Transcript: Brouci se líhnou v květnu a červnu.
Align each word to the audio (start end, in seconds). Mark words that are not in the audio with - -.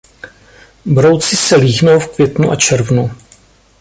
Brouci 0.85 1.35
se 1.35 1.55
líhnou 1.57 1.99
v 1.99 2.07
květnu 2.15 2.51
a 2.51 2.55
červnu. 2.55 3.11